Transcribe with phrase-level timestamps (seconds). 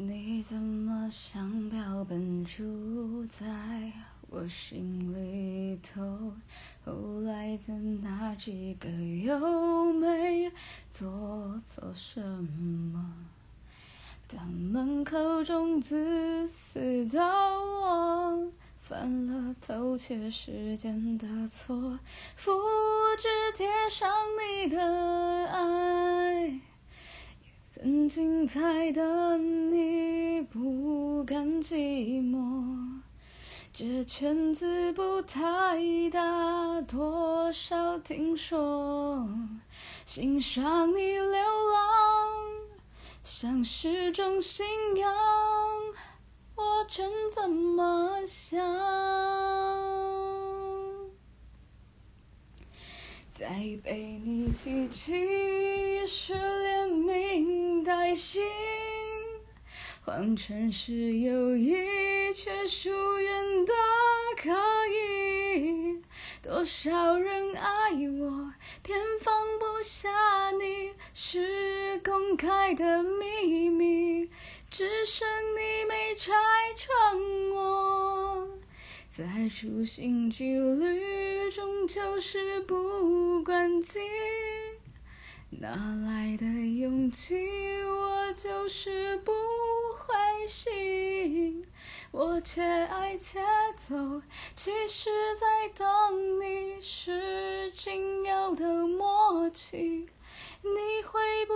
[0.00, 3.44] 你怎么像标本住在
[4.30, 6.32] 我心里头？
[6.84, 6.92] 后
[7.22, 10.52] 来的那几个又没
[10.88, 13.12] 做错什么？
[14.28, 21.98] 他们口中自私的我，犯了偷窃时间的错，
[22.36, 22.52] 复
[23.18, 23.26] 制
[23.56, 24.08] 贴上
[24.38, 25.97] 你的爱。
[28.08, 33.00] 精彩的你不甘寂寞，
[33.70, 35.78] 这圈子不太
[36.10, 39.28] 大，多少听说，
[40.06, 41.38] 欣赏你流浪。
[43.22, 44.66] 像是种信
[44.96, 45.14] 仰，
[46.54, 48.58] 我真这么想。
[53.30, 53.46] 再
[53.84, 57.57] 被你提起，是连名
[57.88, 58.42] 带姓。
[60.04, 61.74] 谎称是友谊，
[62.34, 63.72] 却疏远的
[64.36, 64.50] 可
[64.92, 66.02] 以。
[66.42, 70.10] 多少人爱我，偏放不下
[70.50, 74.28] 你，是公开的秘密，
[74.68, 76.34] 只剩你没拆
[76.76, 78.48] 穿我。
[79.08, 83.98] 在处心积虑中，就是不关机，
[85.50, 85.70] 哪
[86.06, 87.34] 来的勇气？
[88.40, 89.32] 就是不
[89.96, 91.66] 灰心。
[92.12, 93.40] 我且爱且
[93.76, 94.22] 走，
[94.54, 100.08] 其实在等你，是仅有的默契。
[100.62, 101.54] 你会不